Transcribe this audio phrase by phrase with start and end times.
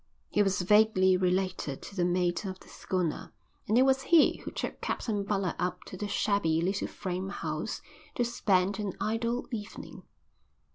[0.31, 3.31] He was vaguely related to the mate of the schooner,
[3.67, 7.83] and it was he who took Captain Butler up to the shabby little frame house
[8.15, 10.01] to spend an idle evening.